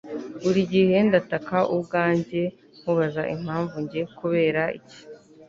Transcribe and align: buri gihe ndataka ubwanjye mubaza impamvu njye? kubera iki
buri 0.43 0.61
gihe 0.73 0.95
ndataka 1.07 1.57
ubwanjye 1.75 2.41
mubaza 2.83 3.23
impamvu 3.35 3.75
njye? 3.83 4.01
kubera 4.17 4.61
iki 4.77 4.99